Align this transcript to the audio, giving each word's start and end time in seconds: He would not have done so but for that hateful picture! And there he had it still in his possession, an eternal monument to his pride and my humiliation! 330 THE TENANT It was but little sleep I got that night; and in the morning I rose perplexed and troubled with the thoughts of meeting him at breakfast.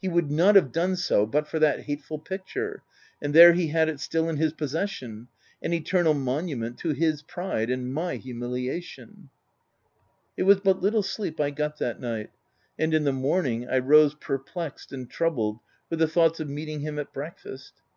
He 0.00 0.06
would 0.08 0.30
not 0.30 0.54
have 0.54 0.70
done 0.70 0.94
so 0.94 1.26
but 1.26 1.48
for 1.48 1.58
that 1.58 1.80
hateful 1.86 2.20
picture! 2.20 2.84
And 3.20 3.34
there 3.34 3.54
he 3.54 3.70
had 3.70 3.88
it 3.88 3.98
still 3.98 4.28
in 4.28 4.36
his 4.36 4.52
possession, 4.52 5.26
an 5.60 5.72
eternal 5.72 6.14
monument 6.14 6.78
to 6.78 6.90
his 6.90 7.22
pride 7.22 7.70
and 7.70 7.92
my 7.92 8.14
humiliation! 8.14 9.30
330 10.36 10.36
THE 10.36 10.36
TENANT 10.36 10.36
It 10.36 10.42
was 10.44 10.60
but 10.60 10.80
little 10.80 11.02
sleep 11.02 11.40
I 11.40 11.50
got 11.50 11.78
that 11.80 11.98
night; 11.98 12.30
and 12.78 12.94
in 12.94 13.02
the 13.02 13.12
morning 13.12 13.68
I 13.68 13.80
rose 13.80 14.14
perplexed 14.14 14.92
and 14.92 15.10
troubled 15.10 15.58
with 15.90 15.98
the 15.98 16.06
thoughts 16.06 16.38
of 16.38 16.48
meeting 16.48 16.82
him 16.82 17.00
at 17.00 17.12
breakfast. 17.12 17.72